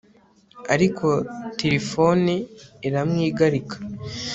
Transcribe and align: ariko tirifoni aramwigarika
ariko 0.73 1.07
tirifoni 1.57 2.35
aramwigarika 2.87 3.75